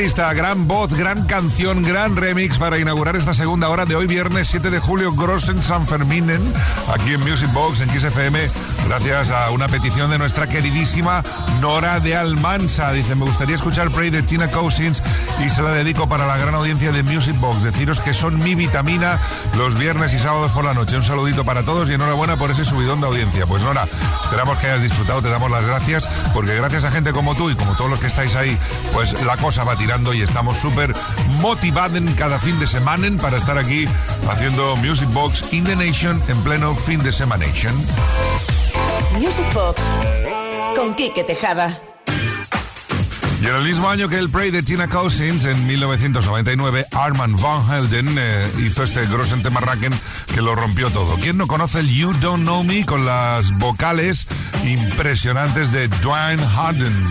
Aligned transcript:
Artista, 0.00 0.32
gran 0.32 0.66
voz, 0.66 0.94
gran 0.94 1.26
canción, 1.26 1.82
gran 1.82 2.16
remix 2.16 2.56
para 2.56 2.78
inaugurar 2.78 3.16
esta 3.16 3.34
segunda 3.34 3.68
hora 3.68 3.84
de 3.84 3.96
hoy, 3.96 4.06
viernes 4.06 4.48
7 4.48 4.70
de 4.70 4.78
julio, 4.78 5.12
Grossen 5.12 5.62
San 5.62 5.86
Ferminen, 5.86 6.40
aquí 6.88 7.12
en 7.12 7.20
Music 7.20 7.52
Box, 7.52 7.82
en 7.82 7.90
XFM, 7.90 8.48
gracias 8.90 9.30
a 9.30 9.52
una 9.52 9.68
petición 9.68 10.10
de 10.10 10.18
nuestra 10.18 10.48
queridísima 10.48 11.22
Nora 11.60 12.00
de 12.00 12.16
Almansa. 12.16 12.90
Dice, 12.90 13.14
me 13.14 13.24
gustaría 13.24 13.54
escuchar 13.54 13.88
Pray 13.92 14.10
de 14.10 14.24
Tina 14.24 14.50
Cousins 14.50 15.00
y 15.46 15.48
se 15.48 15.62
la 15.62 15.70
dedico 15.70 16.08
para 16.08 16.26
la 16.26 16.36
gran 16.36 16.56
audiencia 16.56 16.90
de 16.90 17.04
Music 17.04 17.38
Box. 17.38 17.62
Deciros 17.62 18.00
que 18.00 18.12
son 18.12 18.40
mi 18.40 18.56
vitamina 18.56 19.20
los 19.56 19.78
viernes 19.78 20.12
y 20.12 20.18
sábados 20.18 20.50
por 20.50 20.64
la 20.64 20.74
noche. 20.74 20.96
Un 20.96 21.04
saludito 21.04 21.44
para 21.44 21.62
todos 21.62 21.88
y 21.88 21.94
enhorabuena 21.94 22.36
por 22.36 22.50
ese 22.50 22.64
subidón 22.64 23.00
de 23.00 23.06
audiencia. 23.06 23.46
Pues 23.46 23.62
Nora, 23.62 23.86
esperamos 24.24 24.58
que 24.58 24.66
hayas 24.66 24.82
disfrutado, 24.82 25.22
te 25.22 25.30
damos 25.30 25.52
las 25.52 25.64
gracias, 25.64 26.08
porque 26.34 26.56
gracias 26.56 26.84
a 26.84 26.90
gente 26.90 27.12
como 27.12 27.36
tú 27.36 27.48
y 27.48 27.54
como 27.54 27.76
todos 27.76 27.90
los 27.90 28.00
que 28.00 28.08
estáis 28.08 28.34
ahí, 28.34 28.58
pues 28.92 29.22
la 29.22 29.36
cosa 29.36 29.62
va 29.62 29.76
tirando 29.76 30.12
y 30.14 30.22
estamos 30.22 30.58
súper 30.58 30.94
motivados 31.40 32.02
cada 32.18 32.40
fin 32.40 32.58
de 32.58 32.66
semana 32.66 33.08
para 33.22 33.36
estar 33.36 33.56
aquí 33.56 33.84
haciendo 34.28 34.74
Music 34.76 35.08
Box 35.12 35.52
in 35.52 35.62
the 35.62 35.76
Nation 35.76 36.20
en 36.26 36.42
pleno 36.42 36.74
fin 36.74 37.00
de 37.04 37.12
semana. 37.12 37.46
Music 39.18 39.46
Box 39.54 39.82
con 40.76 40.94
Quique 40.94 41.24
Tejada. 41.24 41.80
Y 43.40 43.46
en 43.46 43.54
el 43.54 43.64
mismo 43.64 43.88
año 43.88 44.08
que 44.08 44.18
el 44.18 44.28
Prey 44.28 44.50
de 44.50 44.62
Tina 44.62 44.88
Cousins, 44.88 45.46
en 45.46 45.66
1999, 45.66 46.86
Armand 46.92 47.40
Van 47.40 47.62
Helden 47.66 48.14
eh, 48.18 48.52
hizo 48.58 48.82
este 48.82 49.06
Grossen 49.06 49.42
Temarraken 49.42 49.92
que 50.34 50.42
lo 50.42 50.54
rompió 50.54 50.90
todo. 50.90 51.16
¿Quién 51.16 51.38
no 51.38 51.46
conoce 51.46 51.80
el 51.80 51.88
You 51.88 52.12
Don't 52.20 52.44
Know 52.44 52.62
Me 52.64 52.84
con 52.84 53.06
las 53.06 53.50
vocales 53.58 54.26
impresionantes 54.62 55.72
de 55.72 55.88
Dwayne 55.88 56.46
Harden? 56.46 57.06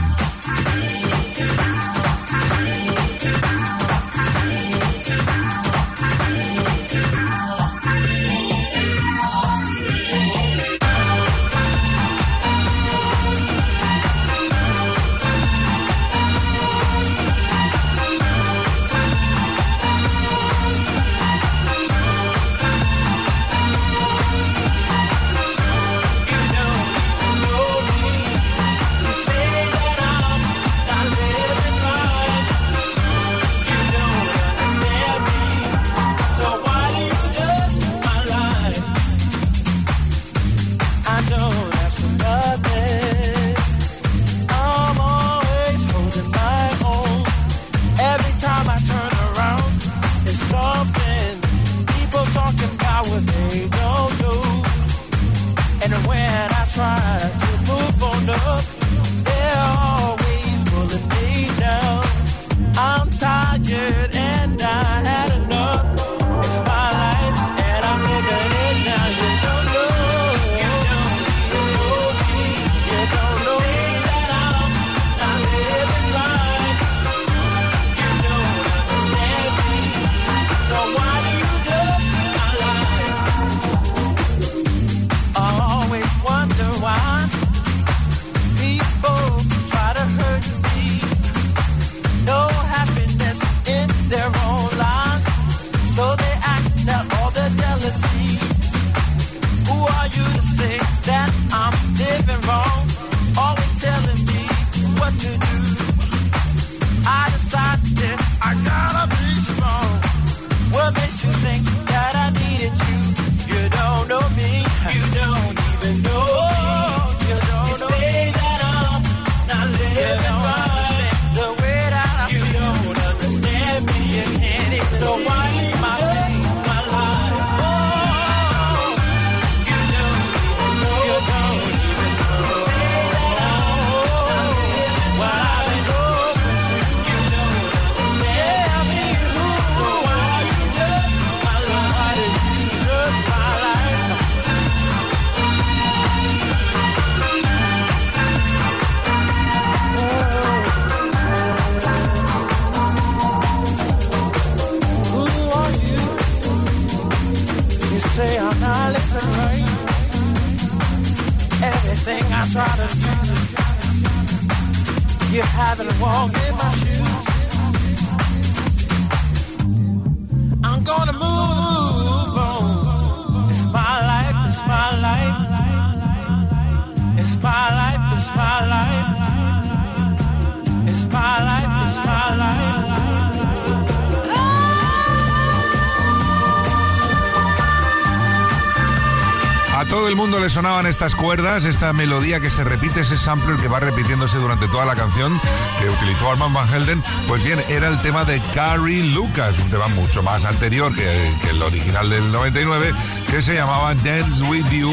Estas 190.89 191.15
cuerdas, 191.15 191.65
esta 191.65 191.93
melodía 191.93 192.39
que 192.39 192.49
se 192.49 192.63
repite, 192.63 193.01
ese 193.01 193.17
sampler 193.17 193.57
que 193.57 193.67
va 193.67 193.79
repitiéndose 193.79 194.37
durante 194.37 194.67
toda 194.67 194.85
la 194.85 194.95
canción 194.95 195.39
que 195.79 195.89
utilizó 195.89 196.31
Armand 196.31 196.55
Van 196.55 196.73
Helden, 196.73 197.03
pues 197.27 197.43
bien, 197.43 197.59
era 197.69 197.87
el 197.87 198.01
tema 198.01 198.25
de 198.25 198.41
Carrie 198.53 199.03
Lucas, 199.03 199.57
un 199.59 199.69
tema 199.69 199.87
mucho 199.89 200.23
más 200.23 200.45
anterior 200.45 200.93
que, 200.93 201.31
que 201.43 201.51
el 201.51 201.61
original 201.61 202.09
del 202.09 202.31
99, 202.31 202.93
que 203.29 203.41
se 203.41 203.53
llamaba 203.53 203.93
Dance 203.95 204.43
With 204.45 204.67
You. 204.69 204.91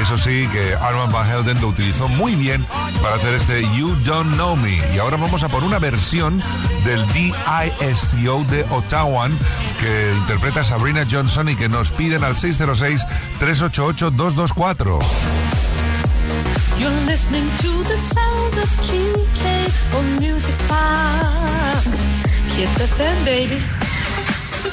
Eso 0.00 0.18
sí, 0.18 0.46
que 0.52 0.74
Armand 0.74 1.12
Van 1.12 1.28
Helden 1.28 1.60
lo 1.60 1.68
utilizó 1.68 2.08
muy 2.08 2.34
bien 2.34 2.66
para 3.02 3.16
hacer 3.16 3.34
este 3.34 3.62
You 3.76 3.94
Don't 4.04 4.34
Know 4.34 4.54
Me. 4.56 4.78
Y 4.94 4.98
ahora 4.98 5.16
vamos 5.16 5.42
a 5.42 5.48
por 5.48 5.64
una 5.64 5.78
versión 5.78 6.42
del 6.84 7.06
DISCO 7.08 8.44
de 8.50 8.64
Ottawa 8.70 9.28
que 9.80 10.12
interpreta 10.18 10.62
Sabrina 10.64 11.06
Johnson 11.10 11.48
y 11.48 11.56
que 11.56 11.68
nos 11.68 11.90
piden 11.92 12.22
al 12.24 12.34
606-388-224. 12.36 14.98
You're 16.78 16.90
listening 17.06 17.48
to 17.62 17.82
the 17.84 17.96
sound 17.96 18.58
of 18.58 18.68
Music 20.20 20.54
Box. 20.68 22.02
Kiss 22.54 22.78
FM, 22.78 23.24
baby. 23.24 23.62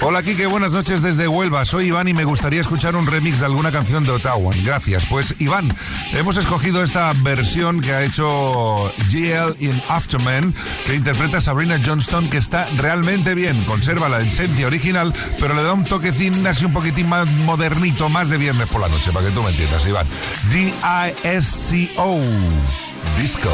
Hola 0.01 0.21
Kike, 0.21 0.45
buenas 0.45 0.74
noches 0.74 1.01
desde 1.01 1.27
Huelva. 1.27 1.65
Soy 1.65 1.88
Iván 1.88 2.07
y 2.07 2.13
me 2.13 2.25
gustaría 2.25 2.62
escuchar 2.62 2.95
un 2.95 3.07
remix 3.07 3.39
de 3.39 3.45
alguna 3.45 3.71
canción 3.71 4.03
de 4.03 4.12
Ottawa. 4.12 4.53
Gracias. 4.63 5.06
Pues 5.09 5.36
Iván, 5.39 5.68
hemos 6.13 6.38
escogido 6.38 6.83
esta 6.83 7.12
versión 7.24 7.81
que 7.81 7.92
ha 7.92 8.03
hecho 8.03 8.92
GL 9.09 9.56
in 9.59 9.81
Afterman, 9.89 10.53
que 10.86 10.95
interpreta 10.95 11.42
Sabrina 11.42 11.80
Johnston, 11.83 12.30
que 12.30 12.38
está 12.38 12.68
realmente 12.78 13.33
bien. 13.35 13.59
Conserva 13.64 14.09
la 14.09 14.19
esencia 14.19 14.68
original, 14.68 15.14
pero 15.40 15.56
le 15.56 15.64
da 15.64 15.73
un 15.73 15.83
toquecín 15.83 16.45
así 16.45 16.66
un 16.66 16.73
poquitín 16.73 17.09
más 17.09 17.30
modernito, 17.31 18.09
más 18.09 18.30
de 18.30 18.37
viernes 18.37 18.68
por 18.69 18.81
la 18.81 18.90
noche, 18.90 19.11
para 19.11 19.25
que 19.25 19.31
tú 19.31 19.42
me 19.42 19.49
entiendas, 19.49 19.87
Iván. 19.87 20.07
D-I-S-C-O. 20.52 22.19
Disco. 23.19 23.49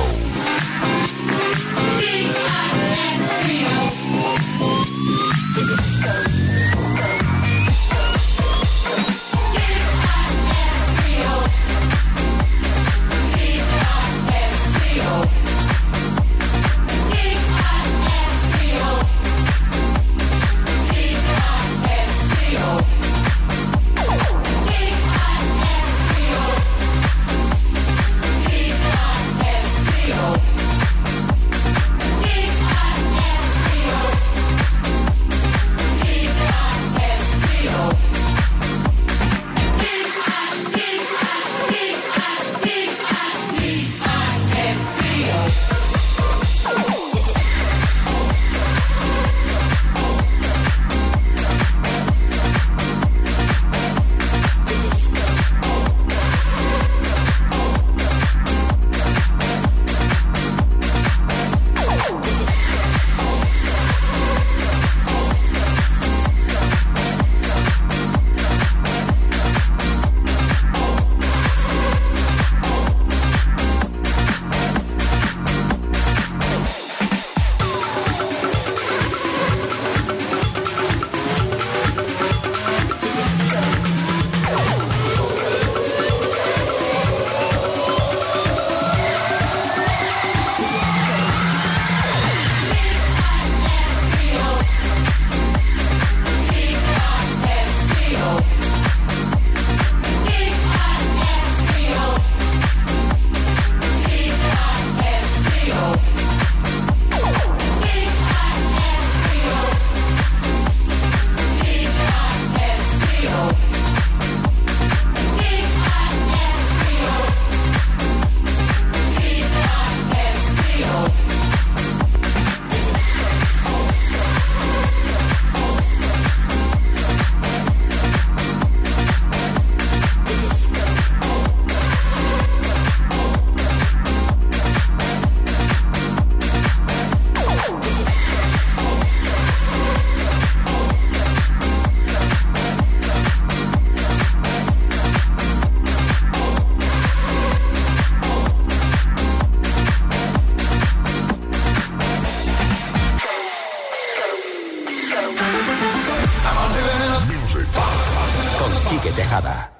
Tejada. 159.11 159.71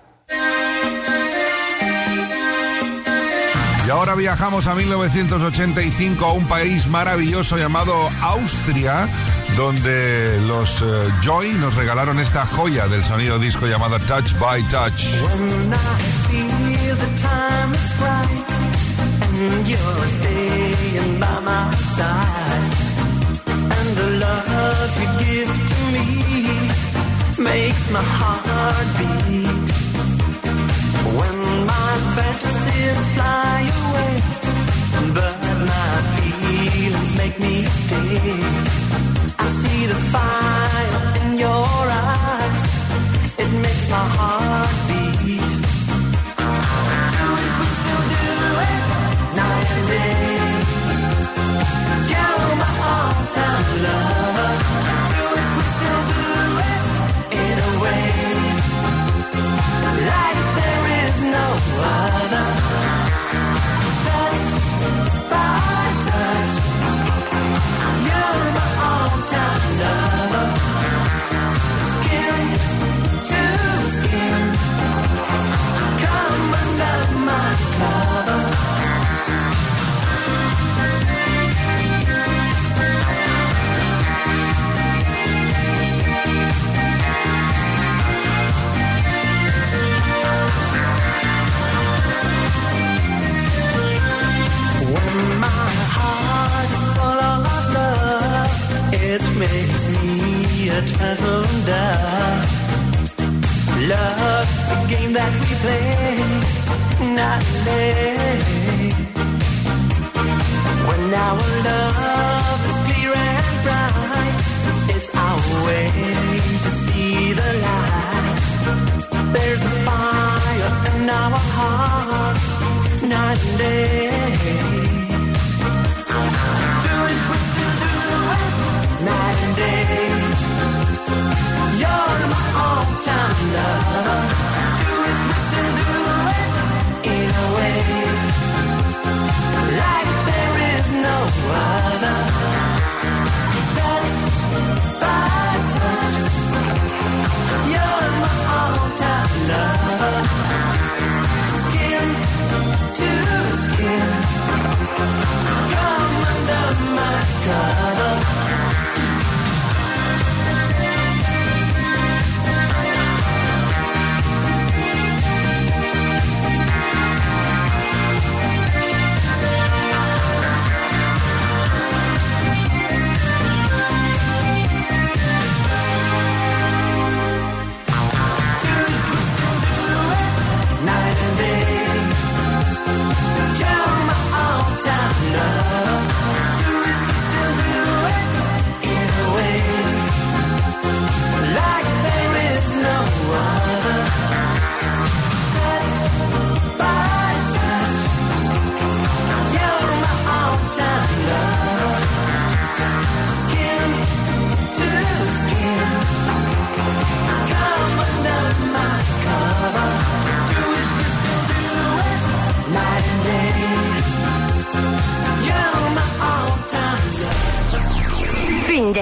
Y 3.88 3.90
ahora 3.90 4.16
viajamos 4.16 4.68
a 4.68 4.76
1985 4.76 6.26
a 6.26 6.34
un 6.34 6.46
país 6.48 6.88
maravilloso 6.88 7.58
llamado 7.58 7.94
Austria, 8.22 9.08
donde 9.58 10.40
los 10.48 10.82
eh, 10.82 10.86
Joy 11.22 11.54
nos 11.54 11.76
regalaron 11.76 12.20
esta 12.20 12.46
joya 12.46 12.88
del 12.88 13.04
sonido 13.04 13.40
disco 13.40 13.66
llamada 13.66 14.00
Touch 14.00 14.38
by 14.40 14.64
Touch. 14.70 15.06
Makes 27.38 27.92
my 27.92 28.02
heart 28.02 28.88
beat. 28.98 29.70
When 31.18 31.38
my 31.66 31.94
fantasies 32.16 33.00
fly 33.16 33.60
away, 33.82 34.14
but 35.16 35.36
my 35.72 35.94
feelings 36.16 37.14
make 37.18 37.38
me 37.40 37.64
stay. 37.66 38.36
I 39.40 39.46
see 39.60 39.86
the 39.88 40.00
fire 40.14 40.98
in 41.22 41.38
your 41.38 41.66
eyes, 42.08 42.64
it 43.44 43.52
makes 43.66 43.90
my 43.90 44.06
heart 44.16 44.76
beat. 44.88 45.52
Do 47.14 47.28
it, 47.44 47.54
we 47.60 47.68
still 47.80 48.04
do 48.14 48.26
it, 48.68 48.84
night 49.40 49.70
and 49.78 49.86
day. 49.94 50.22
You're 52.12 52.56
my 52.62 52.72
all-time 52.92 53.68
lover. 53.86 55.01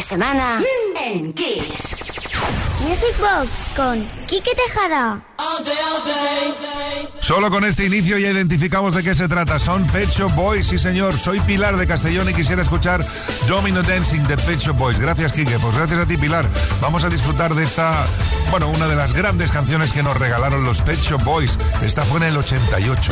Semana 0.10 0.60
en 1.06 1.34
Kiss. 1.34 2.00
Music 2.82 3.16
Box 3.20 3.70
con 3.75 4.10
Kike 4.25 4.56
Tejada. 4.56 5.22
Solo 7.20 7.51
con 7.51 7.63
este 7.63 7.86
inicio 7.86 8.18
ya 8.18 8.32
identificamos 8.32 8.96
de 8.96 9.04
qué 9.04 9.13
se 9.13 9.28
trata. 9.28 9.60
Son 9.60 9.86
Pet 9.86 10.10
Shop 10.10 10.34
Boys, 10.34 10.66
sí 10.66 10.80
señor. 10.80 11.13
Soy 11.13 11.39
Pilar 11.42 11.78
de 11.78 11.86
Castellón 11.86 12.28
y 12.28 12.34
quisiera 12.34 12.63
escuchar 12.63 13.06
Domino 13.48 13.84
Dancing 13.84 14.24
de 14.24 14.36
Pet 14.36 14.58
Shop 14.58 14.75
Boys. 14.75 14.98
Gracias, 14.98 15.32
Kike. 15.32 15.60
Pues 15.60 15.78
gracias 15.78 16.00
a 16.00 16.08
ti, 16.08 16.18
Pilar. 16.18 16.50
Vamos 16.82 17.04
a 17.04 17.10
disfrutar 17.10 17.54
de 17.54 17.62
esta, 17.62 18.04
bueno, 18.50 18.68
una 18.68 18.88
de 18.88 18.96
las 18.96 19.13
grandes 19.13 19.51
canciones 19.51 19.92
que 19.92 20.01
nos 20.01 20.18
regalaron 20.18 20.63
los 20.63 20.82
Pet 20.82 20.98
Shop 21.00 21.24
Boys. 21.24 21.56
Esta 21.84 22.01
fue 22.01 22.18
en 22.22 22.30
el 22.30 22.38
88. 22.38 23.12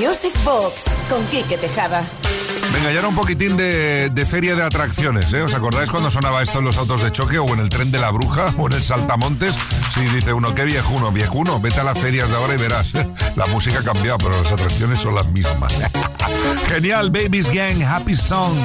Music 0.00 0.32
Box 0.44 0.84
con 1.08 1.24
Quique 1.26 1.58
Tejada. 1.58 2.04
Venga, 2.72 2.92
ya 2.92 3.00
era 3.00 3.08
un 3.08 3.14
poquitín 3.14 3.56
de, 3.56 4.08
de, 4.10 4.26
feria 4.26 4.54
de 4.54 4.62
atracciones, 4.62 5.32
¿eh? 5.32 5.42
¿Os 5.42 5.52
acordáis 5.52 5.90
cuando 5.90 6.10
sonaba 6.10 6.42
esto 6.42 6.60
en 6.60 6.64
los 6.64 6.78
autos 6.78 7.02
de 7.02 7.12
choque 7.12 7.38
o 7.38 7.46
en 7.52 7.60
el 7.60 7.68
tren 7.68 7.90
de 7.90 7.98
la 7.98 8.10
bruja 8.10 8.54
o 8.56 8.66
en 8.68 8.72
el 8.72 8.82
saltamontes? 8.82 9.54
Sí, 9.94 10.00
dice 10.14 10.32
uno, 10.32 10.54
qué 10.54 10.64
viejuno, 10.64 11.12
viejuno, 11.12 11.60
vete 11.60 11.80
a 11.80 11.84
las 11.84 11.98
ferias 11.98 12.30
de 12.30 12.36
ahora 12.36 12.54
y 12.54 12.58
verás. 12.58 12.92
La 13.36 13.46
música 13.46 13.80
ha 13.80 13.82
cambiado, 13.82 14.18
pero 14.18 14.42
las 14.42 14.52
atracciones 14.52 14.98
son 14.98 15.14
las 15.14 15.26
mismas. 15.28 15.74
Genial, 16.68 17.10
Babies 17.10 17.52
Gang, 17.52 17.82
Happy 17.82 18.14
Song. 18.14 18.56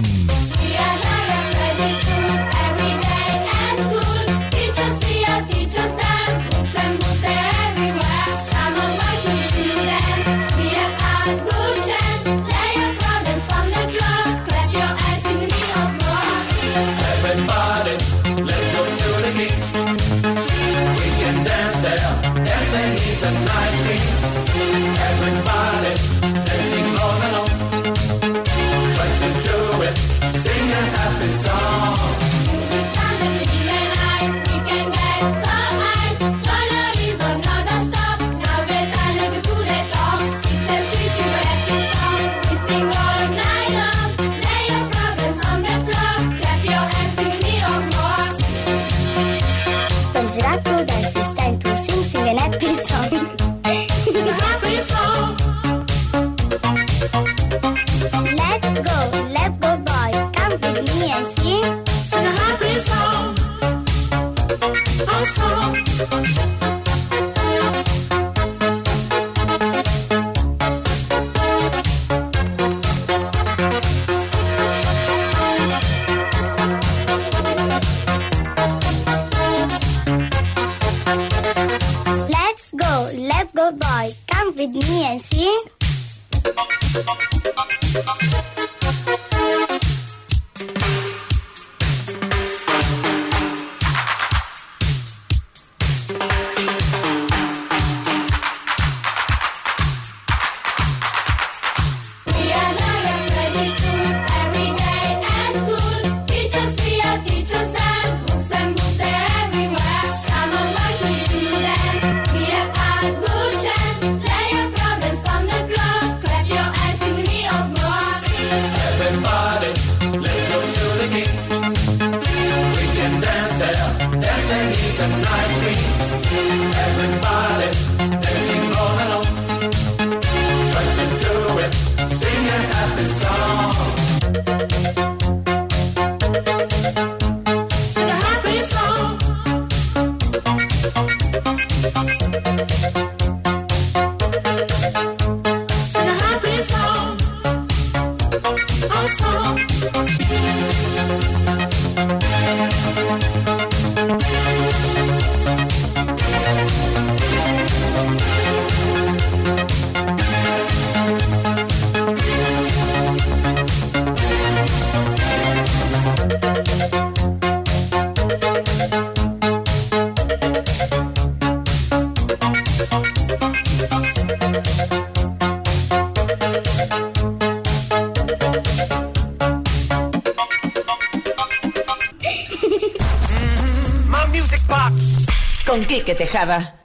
Quique 186.08 186.24
Tejada. 186.24 186.80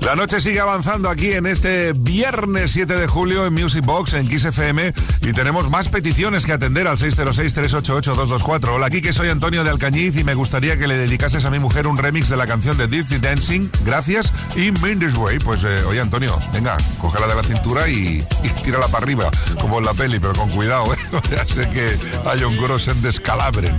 La 0.00 0.16
noche 0.16 0.40
sigue 0.40 0.58
avanzando 0.58 1.08
aquí 1.08 1.30
en 1.30 1.46
este 1.46 1.92
viernes 1.92 2.72
7 2.72 2.96
de 2.96 3.06
julio 3.06 3.46
en 3.46 3.54
Music 3.54 3.84
Box 3.84 4.14
en 4.14 4.28
Kiss 4.28 4.44
FM 4.46 4.92
y 5.20 5.32
tenemos 5.32 5.70
más 5.70 5.88
peticiones 5.88 6.44
que 6.44 6.50
atender 6.50 6.88
al 6.88 6.96
606-388-224. 6.96 8.70
Hola, 8.70 8.86
aquí 8.86 9.00
que 9.00 9.12
soy 9.12 9.28
Antonio 9.28 9.62
de 9.62 9.70
Alcañiz 9.70 10.16
y 10.16 10.24
me 10.24 10.34
gustaría 10.34 10.76
que 10.76 10.88
le 10.88 10.96
dedicases 10.96 11.44
a 11.44 11.50
mi 11.50 11.60
mujer 11.60 11.86
un 11.86 11.96
remix 11.96 12.28
de 12.28 12.36
la 12.36 12.48
canción 12.48 12.76
de 12.76 12.88
Dirty 12.88 13.18
Dancing. 13.18 13.70
Gracias. 13.84 14.32
Y 14.56 14.72
Mindy's 14.72 15.14
Way. 15.14 15.38
Pues 15.38 15.62
eh, 15.62 15.84
oye, 15.86 16.00
Antonio, 16.00 16.36
venga, 16.52 16.76
cógela 17.00 17.28
de 17.28 17.36
la 17.36 17.44
cintura 17.44 17.88
y, 17.88 18.26
y 18.42 18.48
tírala 18.64 18.88
para 18.88 19.04
arriba, 19.04 19.30
como 19.60 19.78
en 19.78 19.84
la 19.84 19.94
peli, 19.94 20.18
pero 20.18 20.32
con 20.32 20.50
cuidado, 20.50 20.92
¿eh? 20.92 20.98
ya 21.30 21.44
sé 21.44 21.70
que 21.70 21.96
hay 22.28 22.42
un 22.42 22.56
grosen 22.60 23.00
descalabren. 23.00 23.76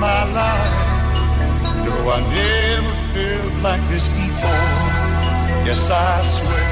My 0.00 0.24
life. 0.32 0.76
No, 1.86 1.94
I 2.10 2.20
never 2.34 2.94
felt 3.12 3.62
like 3.62 3.84
this 3.90 4.06
before. 4.08 4.68
Yes, 5.66 5.90
I 5.90 6.22
swear 6.34 6.68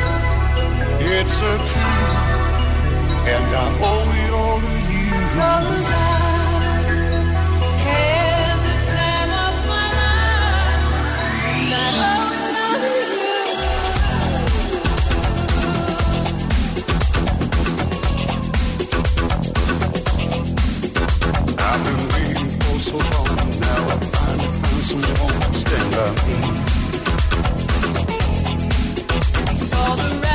it's 1.00 1.38
a 1.52 1.54
truth, 1.70 2.16
and 3.34 3.46
I 3.54 3.66
owe 3.90 4.12
it 4.22 4.32
all 4.32 4.60
to 4.60 4.74
you. 4.92 5.10
Cause 5.36 6.25
finally 24.86 25.14
found 25.14 25.32
someone 25.32 25.52
to 25.52 25.58
stand 25.58 25.90
by 25.92 26.10
me. 26.26 26.36
We 29.50 29.56
saw 29.58 29.96
the 29.96 30.25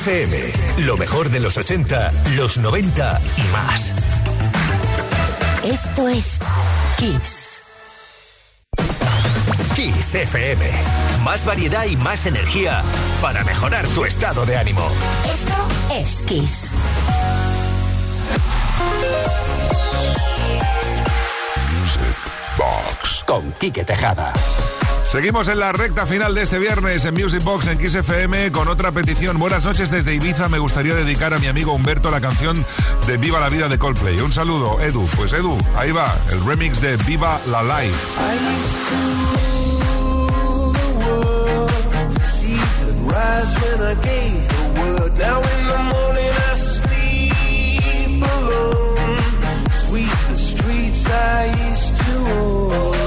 FM. 0.00 0.52
Lo 0.86 0.96
mejor 0.96 1.28
de 1.28 1.40
los 1.40 1.58
80, 1.58 2.12
los 2.34 2.56
90 2.56 3.20
y 3.36 3.42
más. 3.52 3.92
Esto 5.62 6.08
es 6.08 6.40
Kiss. 6.98 7.62
Kiss 9.76 10.14
FM. 10.14 10.64
Más 11.22 11.44
variedad 11.44 11.84
y 11.84 11.96
más 11.96 12.24
energía 12.24 12.82
para 13.20 13.44
mejorar 13.44 13.86
tu 13.88 14.06
estado 14.06 14.46
de 14.46 14.56
ánimo. 14.56 14.88
Esto 15.28 15.68
es 15.92 16.22
Kiss. 16.22 16.72
Box 22.56 23.22
con 23.26 23.52
Quique 23.52 23.84
Tejada. 23.84 24.32
Seguimos 25.10 25.48
en 25.48 25.58
la 25.58 25.72
recta 25.72 26.06
final 26.06 26.36
de 26.36 26.42
este 26.42 26.60
viernes 26.60 27.04
en 27.04 27.14
Music 27.14 27.42
Box 27.42 27.66
en 27.66 27.78
Kiss 27.78 27.96
FM 27.96 28.52
con 28.52 28.68
otra 28.68 28.92
petición. 28.92 29.40
Buenas 29.40 29.64
noches 29.64 29.90
desde 29.90 30.14
Ibiza. 30.14 30.48
Me 30.48 30.60
gustaría 30.60 30.94
dedicar 30.94 31.34
a 31.34 31.40
mi 31.40 31.48
amigo 31.48 31.72
Humberto 31.72 32.12
la 32.12 32.20
canción 32.20 32.64
de 33.08 33.16
Viva 33.16 33.40
la 33.40 33.48
Vida 33.48 33.68
de 33.68 33.76
Coldplay. 33.76 34.20
Un 34.20 34.32
saludo, 34.32 34.80
Edu. 34.80 35.08
Pues 35.16 35.32
Edu, 35.32 35.58
ahí 35.76 35.90
va, 35.90 36.14
el 36.30 36.44
remix 36.44 36.80
de 36.80 36.96
Viva 36.98 37.40
la 37.46 37.62
Life. 37.64 37.96
I 51.12 51.74
to. 52.06 52.99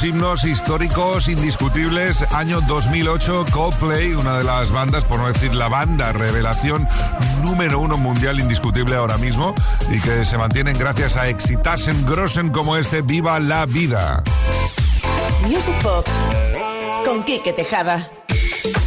Los 0.00 0.04
himnos 0.08 0.44
históricos 0.44 1.28
indiscutibles, 1.28 2.22
año 2.32 2.60
2008, 2.62 3.44
Coldplay, 3.52 4.12
una 4.14 4.38
de 4.38 4.44
las 4.44 4.70
bandas, 4.70 5.04
por 5.04 5.18
no 5.18 5.26
decir 5.26 5.54
la 5.54 5.68
banda 5.68 6.12
revelación 6.12 6.88
número 7.42 7.80
uno 7.80 7.98
mundial 7.98 8.40
indiscutible 8.40 8.96
ahora 8.96 9.18
mismo 9.18 9.54
y 9.90 10.00
que 10.00 10.24
se 10.24 10.38
mantienen 10.38 10.78
gracias 10.78 11.16
a 11.16 11.28
exitasen 11.28 12.06
grossen 12.06 12.50
como 12.50 12.76
este 12.76 13.02
Viva 13.02 13.38
la 13.40 13.66
Vida. 13.66 14.22
Music 15.42 15.74
Box 15.82 16.10
con 17.04 17.22
Quique 17.24 17.52
Tejada. 17.52 18.08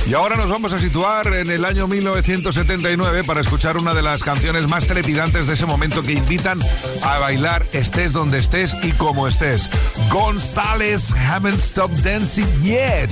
Y 0.08 0.14
ahora 0.14 0.36
nos 0.36 0.50
vamos 0.50 0.74
a 0.74 0.80
situar 0.80 1.34
en 1.34 1.50
el 1.50 1.66
año 1.66 1.88
1979 1.88 3.24
para 3.24 3.42
escuchar 3.42 3.78
una 3.78 3.94
de 3.94 4.02
las 4.02 4.24
canciones 4.24 4.68
más 4.68 4.86
trepidantes 4.86 5.48
de 5.48 5.54
ese 5.54 5.66
momento 5.66 6.04
que 6.04 6.14
invitan 6.14 6.60
a 7.02 7.20
bailar 7.20 7.66
estés 7.74 8.14
donde 8.14 8.38
estés 8.38 8.74
y 8.84 8.92
como 8.92 9.28
estés. 9.28 9.70
González 10.12 11.12
haven't 11.12 11.60
stopped 11.60 12.04
dancing 12.04 12.48
yet. 12.62 13.10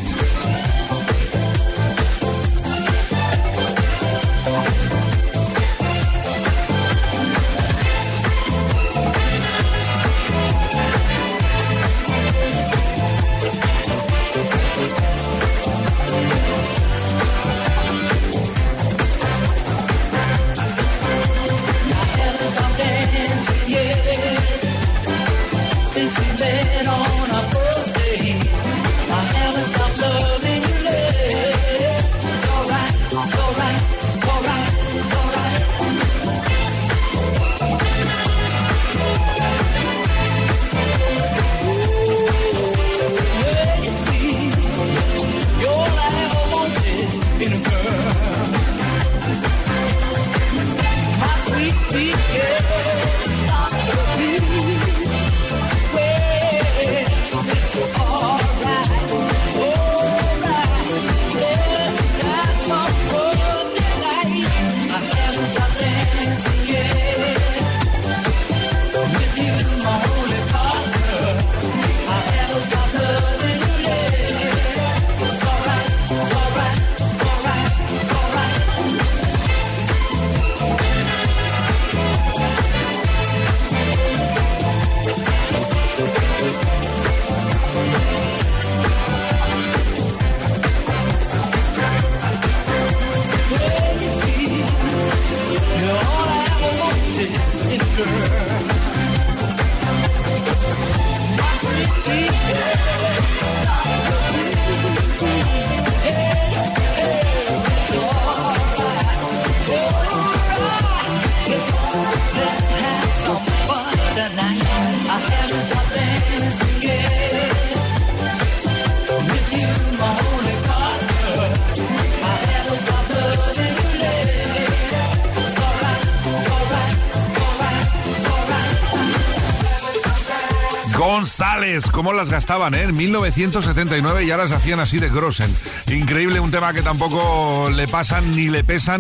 Cómo 132.02 132.14
las 132.14 132.32
gastaban, 132.32 132.74
¿eh? 132.74 132.82
En 132.82 132.98
1979 132.98 134.26
ya 134.26 134.36
las 134.36 134.52
hacían 134.52 134.80
así 134.80 134.98
de 134.98 135.08
grosen. 135.08 135.56
Increíble, 135.86 136.40
un 136.40 136.50
tema 136.50 136.74
que 136.74 136.82
tampoco 136.82 137.70
le 137.70 137.88
pasan 137.88 138.32
ni 138.32 138.48
le 138.48 138.64
pesan 138.64 139.00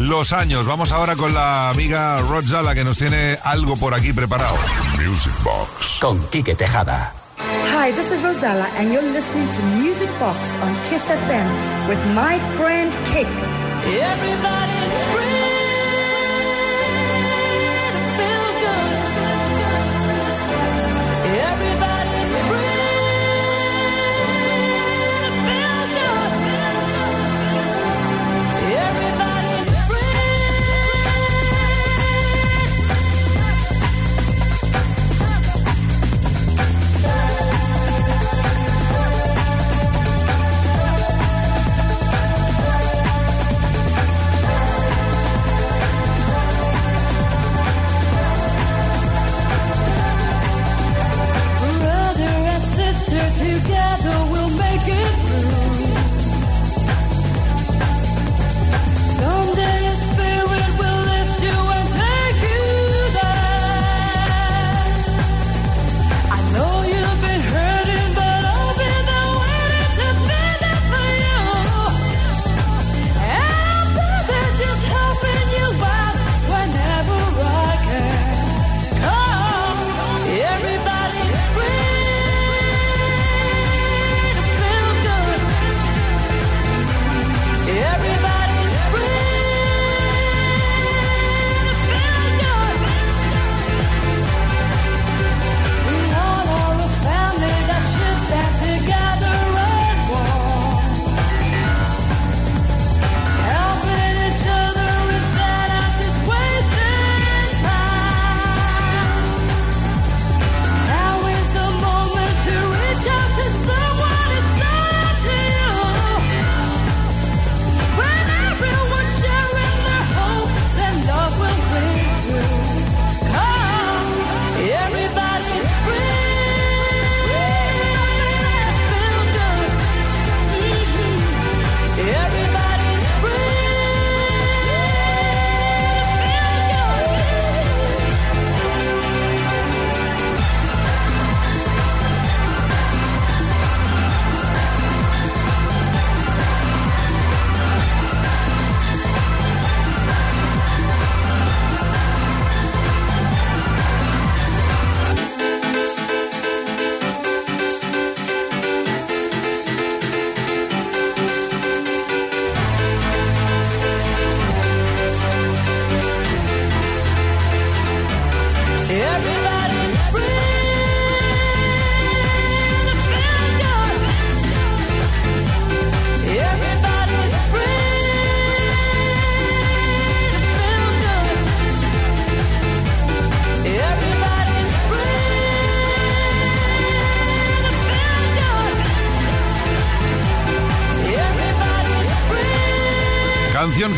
los 0.00 0.32
años. 0.32 0.66
Vamos 0.66 0.90
ahora 0.90 1.14
con 1.14 1.32
la 1.32 1.70
amiga 1.70 2.20
Rodzala 2.22 2.74
que 2.74 2.82
nos 2.82 2.98
tiene 2.98 3.38
algo 3.44 3.76
por 3.76 3.94
aquí 3.94 4.12
preparado. 4.12 4.56
Music 4.98 5.32
Box. 5.44 5.98
Con 6.00 6.20
Quique 6.26 6.56
Tejada. 6.56 7.14
Hi, 7.38 7.92
this 7.92 8.10
is 8.10 8.24
Rosella, 8.24 8.66
and 8.76 8.92
you're 8.92 9.12
listening 9.12 9.48
to 9.50 9.62
Music 9.78 10.10
Box 10.18 10.56
on 10.60 10.74
Kiss 10.90 11.08
FM 11.08 11.86
with 11.86 12.04
my 12.16 12.36
friend 12.58 12.92
Kick. 13.12 13.28
Everybody's 13.86 14.79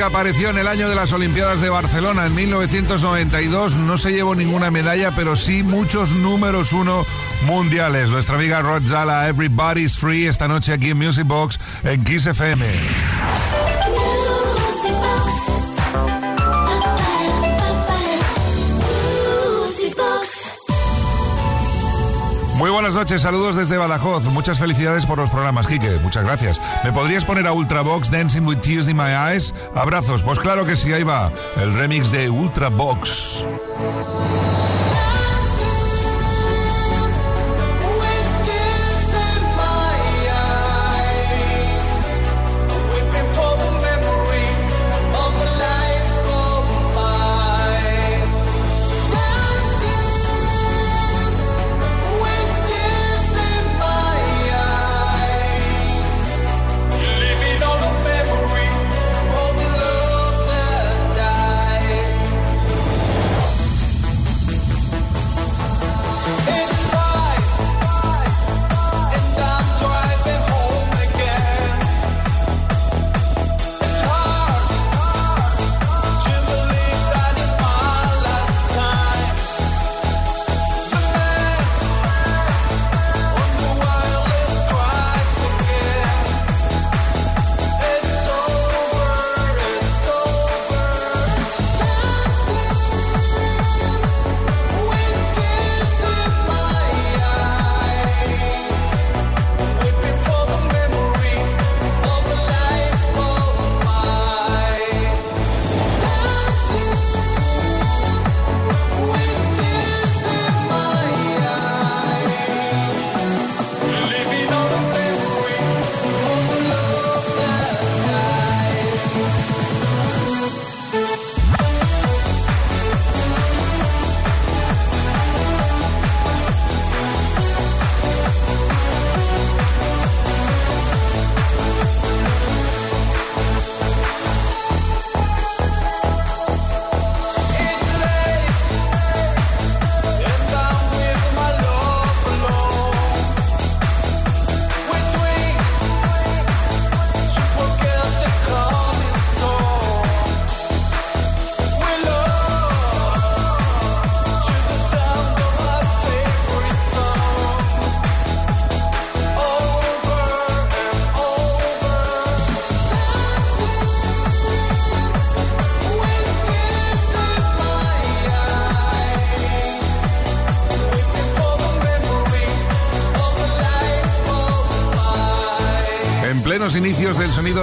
apareció 0.02 0.50
en 0.50 0.58
el 0.58 0.66
año 0.66 0.88
de 0.88 0.94
las 0.94 1.12
Olimpiadas 1.12 1.60
de 1.60 1.68
Barcelona 1.68 2.26
en 2.26 2.34
1992. 2.34 3.76
No 3.76 3.96
se 3.96 4.12
llevó 4.12 4.34
ninguna 4.34 4.70
medalla, 4.70 5.12
pero 5.14 5.36
sí 5.36 5.62
muchos 5.62 6.12
números 6.12 6.72
uno 6.72 7.06
mundiales. 7.42 8.10
Nuestra 8.10 8.36
amiga 8.36 8.62
Rod 8.62 8.86
Zala, 8.86 9.28
Everybody's 9.28 9.96
Free, 9.96 10.26
esta 10.26 10.48
noche 10.48 10.72
aquí 10.72 10.90
en 10.90 10.98
Music 10.98 11.26
Box 11.26 11.58
en 11.84 12.04
Kiss 12.04 12.26
FM. 12.26 13.11
Muy 22.62 22.70
buenas 22.70 22.94
noches, 22.94 23.22
saludos 23.22 23.56
desde 23.56 23.76
Badajoz. 23.76 24.26
Muchas 24.26 24.56
felicidades 24.56 25.04
por 25.04 25.18
los 25.18 25.28
programas, 25.30 25.66
Quique. 25.66 25.98
Muchas 26.00 26.22
gracias. 26.22 26.60
¿Me 26.84 26.92
podrías 26.92 27.24
poner 27.24 27.44
a 27.48 27.52
Ultravox 27.52 28.08
Dancing 28.08 28.42
with 28.42 28.58
Tears 28.58 28.86
in 28.86 28.96
My 28.96 29.10
Eyes? 29.10 29.52
Abrazos. 29.74 30.22
Pues 30.22 30.38
claro 30.38 30.64
que 30.64 30.76
sí, 30.76 30.92
ahí 30.92 31.02
va. 31.02 31.32
El 31.56 31.74
remix 31.74 32.12
de 32.12 32.30
Ultravox. 32.30 33.48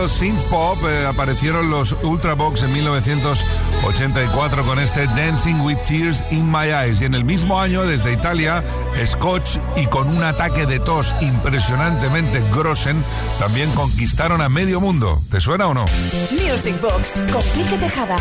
Sonido 0.07 0.41
pop 0.49 0.77
eh, 0.87 1.05
aparecieron 1.07 1.69
los 1.69 1.93
Ultravox 2.03 2.63
en 2.63 2.71
1984 2.73 4.63
con 4.63 4.79
este 4.79 5.05
Dancing 5.07 5.59
with 5.61 5.77
Tears 5.85 6.23
in 6.31 6.49
My 6.49 6.67
Eyes 6.69 7.01
y 7.01 7.05
en 7.05 7.15
el 7.15 7.25
mismo 7.25 7.59
año 7.59 7.83
desde 7.83 8.13
Italia 8.13 8.63
Scotch 9.05 9.57
y 9.75 9.85
con 9.87 10.07
un 10.07 10.23
ataque 10.23 10.65
de 10.65 10.79
tos 10.79 11.13
impresionantemente 11.21 12.41
grossen 12.51 13.03
también 13.39 13.69
conquistaron 13.71 14.41
a 14.41 14.47
medio 14.47 14.79
mundo. 14.79 15.21
¿Te 15.29 15.41
suena 15.41 15.67
o 15.67 15.73
no? 15.73 15.85
Music 16.31 16.79
Box 16.81 17.15
con 17.31 17.41
Quique 17.41 17.77
Tejada. 17.77 18.15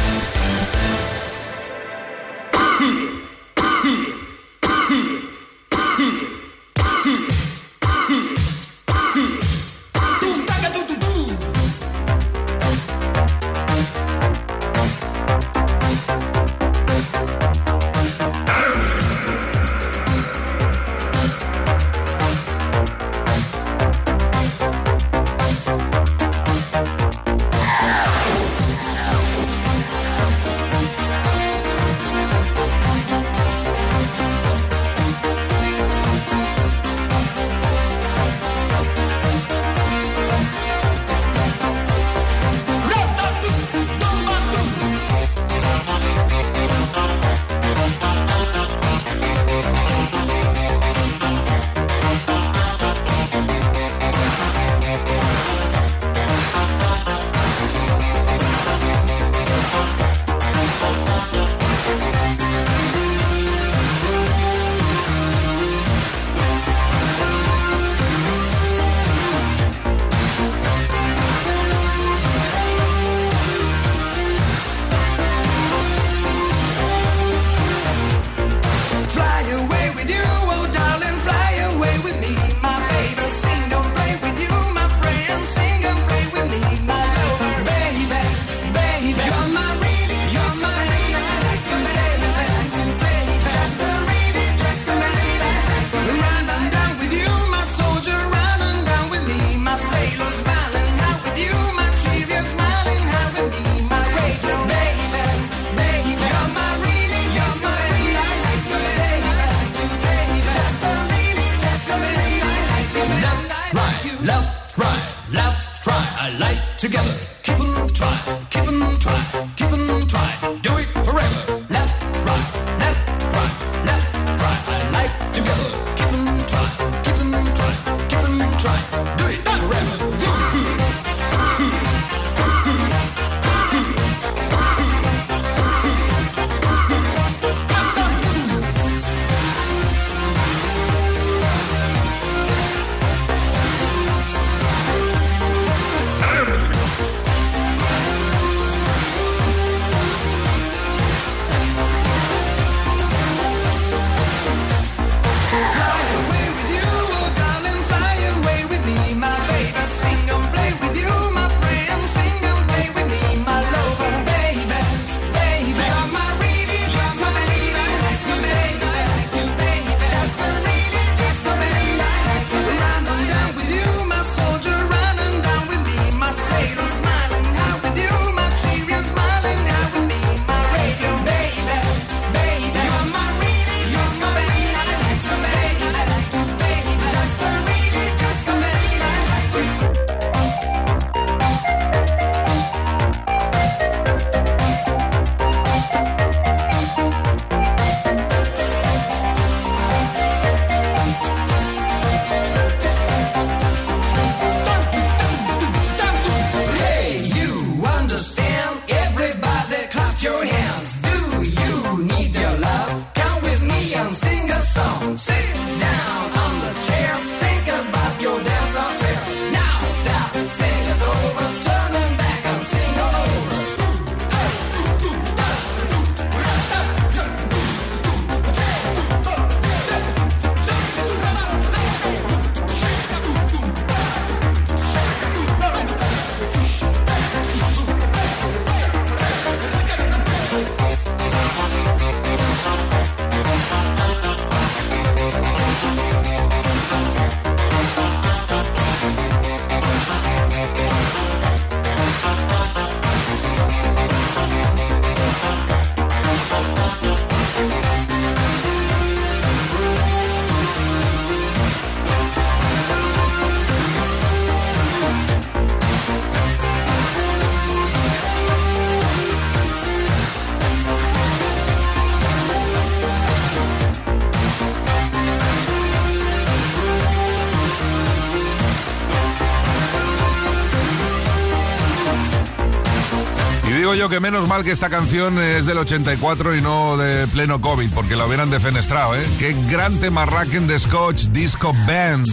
Que 284.19 284.23
menos 284.23 284.49
mal 284.49 284.64
que 284.64 284.73
esta 284.73 284.91
canción 284.91 285.39
es 285.39 285.64
del 285.64 285.79
84 285.79 286.57
y 286.57 286.61
no 286.61 286.97
de 286.97 287.29
pleno 287.29 287.61
COVID, 287.61 287.89
porque 287.95 288.16
la 288.16 288.27
hubieran 288.27 288.51
defenestrado, 288.51 289.14
¿eh? 289.14 289.25
Qué 289.39 289.55
gran 289.71 289.97
tema 290.01 290.27
racking 290.27 290.66
de 290.66 290.77
Scotch 290.77 291.27
Disco 291.29 291.73
Band. 291.87 292.27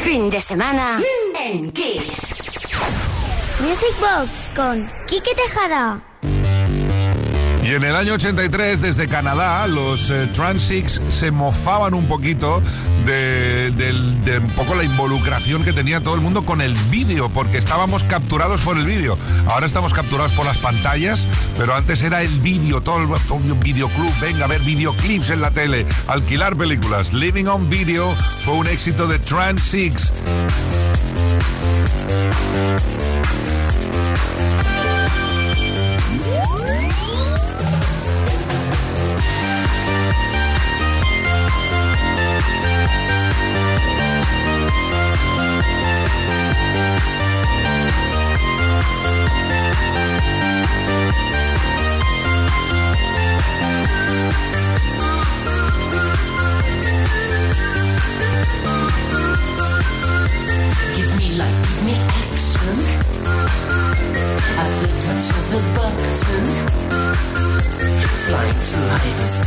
Fin 0.00 0.30
de 0.30 0.40
semana 0.40 0.98
en 1.40 1.70
Kiss. 1.70 2.42
Music 3.60 3.94
Box 4.00 4.50
con 4.56 4.90
Quique 5.06 5.32
Tejada. 5.34 6.11
Y 7.62 7.74
en 7.74 7.84
el 7.84 7.94
año 7.94 8.14
83, 8.14 8.82
desde 8.82 9.06
Canadá, 9.06 9.64
los 9.68 10.10
eh, 10.10 10.28
Transix 10.34 11.00
se 11.10 11.30
mofaban 11.30 11.94
un 11.94 12.06
poquito 12.08 12.60
de, 13.06 13.70
del- 13.76 14.20
de 14.24 14.38
un 14.38 14.48
poco 14.48 14.74
la 14.74 14.82
involucración 14.82 15.62
que 15.64 15.72
tenía 15.72 16.00
todo 16.00 16.16
el 16.16 16.20
mundo 16.20 16.44
con 16.44 16.60
el 16.60 16.74
vídeo, 16.90 17.28
porque 17.28 17.58
estábamos 17.58 18.02
capturados 18.02 18.62
por 18.62 18.76
el 18.76 18.84
vídeo. 18.84 19.16
Ahora 19.46 19.66
estamos 19.66 19.94
capturados 19.94 20.32
por 20.32 20.44
las 20.44 20.58
pantallas, 20.58 21.24
pero 21.56 21.74
antes 21.76 22.02
era 22.02 22.20
el 22.22 22.40
vídeo, 22.40 22.80
todo 22.80 22.98
el 22.98 23.08
todo 23.28 23.34
un 23.36 23.60
videoclub, 23.60 24.12
venga 24.20 24.46
a 24.46 24.48
ver 24.48 24.60
videoclips 24.62 25.30
en 25.30 25.40
la 25.40 25.52
tele, 25.52 25.86
alquilar 26.08 26.56
películas. 26.56 27.12
Living 27.12 27.46
on 27.46 27.70
Video 27.70 28.12
fue 28.44 28.54
un 28.54 28.66
éxito 28.66 29.06
de 29.06 29.20
Transix. 29.20 30.12
A 36.12 36.18
button, 36.18 36.52
It's 69.04 69.41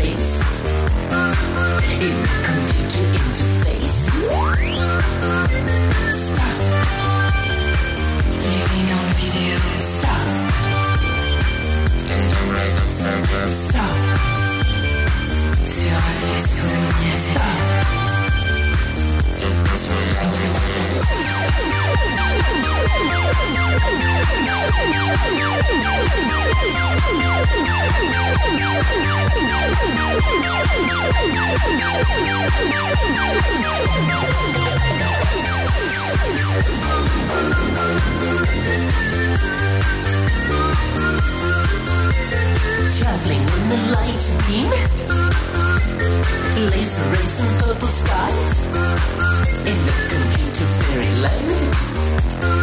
purple 47.65 47.87
skies. 47.87 48.65
In 49.65 49.79
a 49.89 49.95
computer 50.11 50.67
fairyland. 50.79 52.54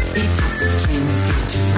It 0.00 0.38
is 0.38 0.62
a 0.62 0.86
dream 0.86 1.77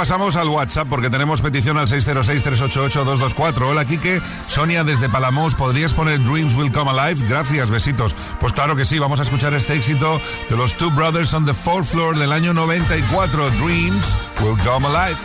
pasamos 0.00 0.34
al 0.34 0.48
WhatsApp 0.48 0.88
porque 0.88 1.10
tenemos 1.10 1.42
petición 1.42 1.76
al 1.76 1.86
606-388-224. 1.86 3.68
Hola, 3.68 3.84
Quique. 3.84 4.18
Sonia 4.48 4.82
desde 4.82 5.10
Palamos, 5.10 5.54
¿podrías 5.54 5.92
poner 5.92 6.24
Dreams 6.24 6.54
Will 6.54 6.72
Come 6.72 6.90
Alive? 6.90 7.28
Gracias, 7.28 7.68
besitos. 7.68 8.14
Pues 8.40 8.54
claro 8.54 8.74
que 8.74 8.86
sí, 8.86 8.98
vamos 8.98 9.20
a 9.20 9.24
escuchar 9.24 9.52
este 9.52 9.74
éxito 9.74 10.18
de 10.48 10.56
los 10.56 10.74
Two 10.74 10.90
Brothers 10.90 11.34
on 11.34 11.44
the 11.44 11.52
Fourth 11.52 11.88
Floor 11.88 12.16
del 12.18 12.32
año 12.32 12.54
94. 12.54 13.50
Dreams 13.50 14.16
Will 14.40 14.56
Come 14.64 14.86
Alive. 14.86 15.18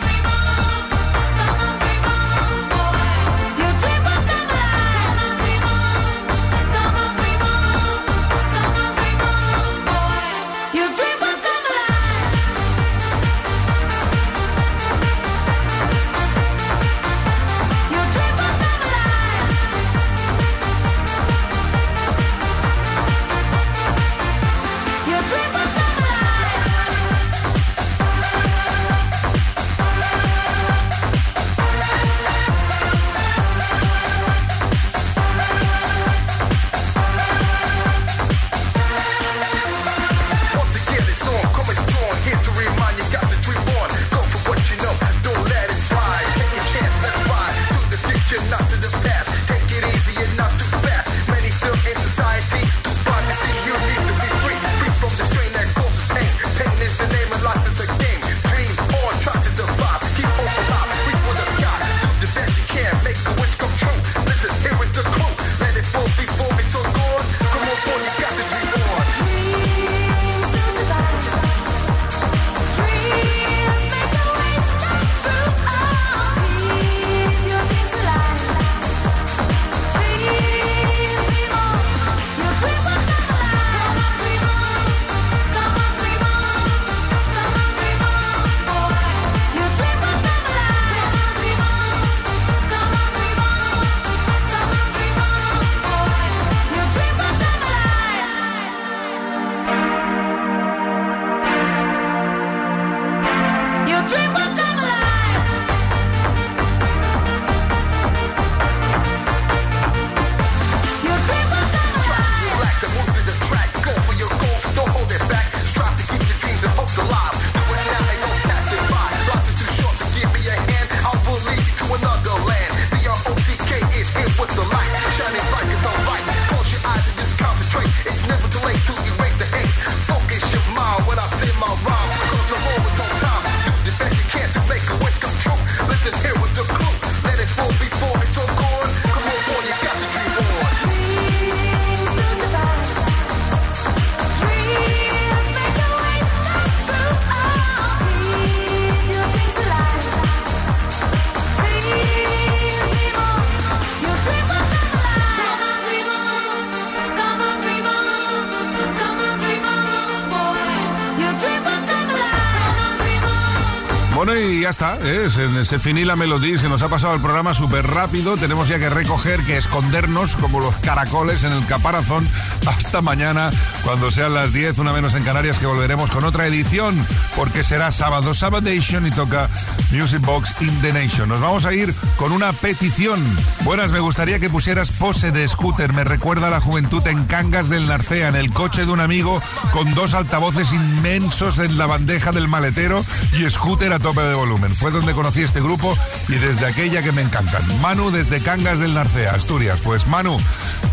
¿Eh? 165.06 165.30
se, 165.30 165.64
se 165.64 165.78
finí 165.78 166.04
la 166.04 166.16
melodía, 166.16 166.58
se 166.58 166.68
nos 166.68 166.82
ha 166.82 166.88
pasado 166.88 167.14
el 167.14 167.20
programa 167.20 167.54
súper 167.54 167.86
rápido, 167.86 168.36
tenemos 168.36 168.68
ya 168.68 168.78
que 168.78 168.90
recoger, 168.90 169.40
que 169.44 169.56
escondernos 169.56 170.36
como 170.36 170.60
los 170.60 170.74
caracoles 170.76 171.44
en 171.44 171.52
el 171.52 171.64
caparazón 171.66 172.28
hasta 172.66 173.00
mañana, 173.02 173.50
cuando 173.84 174.10
sean 174.10 174.34
las 174.34 174.52
10, 174.52 174.78
una 174.78 174.92
menos 174.92 175.14
en 175.14 175.22
Canarias, 175.22 175.58
que 175.58 175.66
volveremos 175.66 176.10
con 176.10 176.24
otra 176.24 176.46
edición, 176.46 177.06
porque 177.36 177.62
será 177.62 177.92
sábado, 177.92 178.34
Sabadation 178.34 179.06
y 179.06 179.10
toca 179.10 179.48
Music 179.90 180.20
Box 180.22 180.54
in 180.60 180.80
the 180.80 180.92
Nation. 180.92 181.28
Nos 181.28 181.40
vamos 181.40 181.64
a 181.66 181.74
ir 181.74 181.94
con 182.16 182.32
una 182.32 182.52
petición. 182.52 183.22
Buenas, 183.64 183.92
me 183.92 184.00
gustaría 184.00 184.38
que 184.38 184.50
pusieras 184.50 184.90
pose 184.90 185.32
de 185.32 185.46
scooter, 185.46 185.92
me 185.92 186.04
recuerda 186.04 186.48
a 186.48 186.50
la 186.50 186.60
juventud 186.60 187.06
en 187.06 187.24
Cangas 187.24 187.68
del 187.68 187.88
Narcea, 187.88 188.28
en 188.28 188.36
el 188.36 188.52
coche 188.52 188.86
de 188.86 188.92
un 188.92 189.00
amigo, 189.00 189.40
con 189.72 189.94
dos 189.94 190.14
altavoces 190.14 190.72
inmensos 190.72 191.58
en 191.58 191.78
la 191.78 191.86
bandeja 191.86 192.32
del 192.32 192.48
maletero 192.48 193.04
y 193.32 193.48
scooter 193.50 193.92
a 193.92 193.98
tope 193.98 194.22
de 194.22 194.34
volumen. 194.34 194.70
Fue 194.74 194.90
donde 194.90 195.12
conocí 195.12 195.42
este 195.42 195.60
grupo 195.60 195.96
y 196.28 196.34
desde 196.34 196.66
aquella 196.66 197.02
que 197.02 197.12
me 197.12 197.22
encantan. 197.22 197.62
Manu 197.80 198.10
desde 198.10 198.40
Cangas 198.40 198.78
del 198.78 198.94
Narcea, 198.94 199.32
Asturias. 199.32 199.80
Pues 199.82 200.06
Manu, 200.06 200.36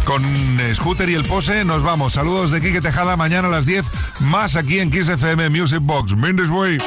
con 0.05 0.23
Scooter 0.73 1.09
y 1.09 1.15
el 1.15 1.23
Pose 1.23 1.65
nos 1.65 1.83
vamos. 1.83 2.13
Saludos 2.13 2.51
de 2.51 2.61
Quique 2.61 2.81
Tejada, 2.81 3.15
mañana 3.15 3.47
a 3.47 3.51
las 3.51 3.65
10, 3.65 3.85
más 4.21 4.55
aquí 4.55 4.79
en 4.79 4.91
Kiss 4.91 5.09
FM 5.09 5.49
Music 5.49 5.79
Box. 5.81 6.15
Mendes 6.15 6.49
Way. 6.49 6.77